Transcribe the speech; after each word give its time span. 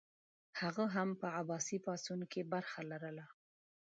هغه 0.59 0.85
هم 0.95 1.09
په 1.21 1.27
عباسي 1.39 1.77
پاڅون 1.85 2.19
کې 2.31 2.41
برخه 2.53 2.79
لرله. 2.91 3.25